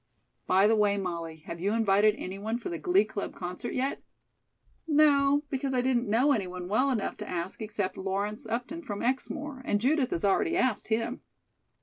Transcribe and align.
"By 0.47 0.65
the 0.65 0.75
way, 0.75 0.97
Molly, 0.97 1.35
have 1.45 1.59
you 1.59 1.73
invited 1.73 2.15
anyone 2.17 2.57
for 2.57 2.69
the 2.69 2.79
Glee 2.79 3.05
Club 3.05 3.35
concert 3.35 3.73
yet?" 3.75 4.01
"No, 4.87 5.43
because 5.51 5.75
I 5.75 5.81
didn't 5.81 6.07
know 6.09 6.31
anyone 6.31 6.67
well 6.67 6.89
enough 6.89 7.17
to 7.17 7.29
ask 7.29 7.61
except 7.61 7.97
Lawrence 7.97 8.47
Upton 8.47 8.81
from 8.81 9.03
Exmoor, 9.03 9.61
and 9.63 9.79
Judith 9.79 10.09
has 10.09 10.25
already 10.25 10.57
asked 10.57 10.87
him." 10.87 11.21